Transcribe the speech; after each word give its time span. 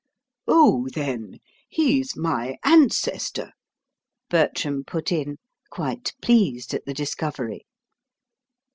"Oh, 0.47 0.87
then, 0.95 1.37
he's 1.69 2.17
my 2.17 2.57
ancestor," 2.63 3.51
Bertram 4.31 4.83
put 4.83 5.11
in, 5.11 5.37
quite 5.69 6.15
pleased 6.23 6.73
at 6.73 6.87
the 6.87 6.93
discovery. 6.95 7.67